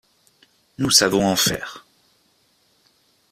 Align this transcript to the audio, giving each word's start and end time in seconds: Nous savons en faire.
Nous 0.79 0.89
savons 0.89 1.27
en 1.27 1.35
faire. 1.35 1.85